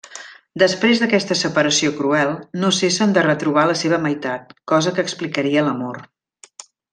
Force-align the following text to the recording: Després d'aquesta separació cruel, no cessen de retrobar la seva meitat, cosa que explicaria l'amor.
Després 0.61 1.01
d'aquesta 1.01 1.35
separació 1.41 1.91
cruel, 1.99 2.33
no 2.63 2.71
cessen 2.77 3.13
de 3.19 3.25
retrobar 3.29 3.67
la 3.73 3.77
seva 3.83 4.01
meitat, 4.07 4.57
cosa 4.73 4.95
que 4.97 5.05
explicaria 5.09 5.67
l'amor. 5.69 6.03